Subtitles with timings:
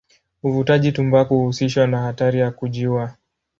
[0.43, 3.15] Uvutaji tumbaku huhusishwa na hatari ya kujiua.